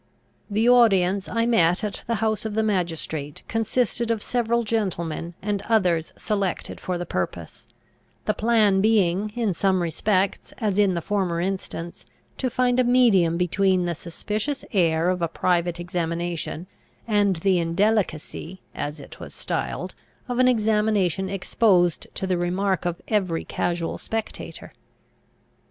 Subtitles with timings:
[0.49, 5.61] The audience I met at the house of the magistrate consisted of several gentlemen and
[5.69, 7.67] others selected for the purpose;
[8.25, 12.03] the plan being, in some respects, as in the former instance,
[12.39, 16.65] to find a medium between the suspicious air of a private examination,
[17.07, 19.93] and the indelicacy, as it was styled,
[20.27, 24.73] of an examination exposed to the remark of every casual spectator.